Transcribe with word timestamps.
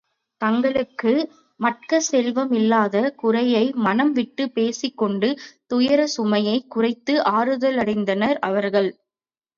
தங்களுக்கு 0.41 1.11
மக்கட் 1.59 2.05
செல்வம் 2.05 2.51
இல்லாத 2.51 3.03
குறையை 3.15 3.63
மனம் 3.81 4.11
விட்டுப் 4.11 4.53
பேசிக் 4.53 4.97
கொண்டு 4.97 5.29
துயரச் 5.67 6.15
சுமையைக் 6.15 6.69
குறைத்து 6.69 7.15
ஆறுதலடைந்தனர் 7.33 8.39
அவர்கள். 8.49 8.89